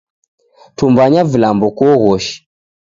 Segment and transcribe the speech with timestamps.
[0.77, 2.35] Tumbanya vilambo kuoghoshe.